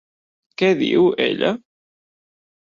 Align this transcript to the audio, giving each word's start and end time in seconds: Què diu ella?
Què 0.61 0.69
diu 0.79 1.05
ella? 1.27 1.53